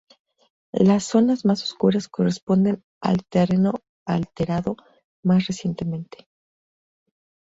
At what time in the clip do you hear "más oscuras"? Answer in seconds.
1.45-2.07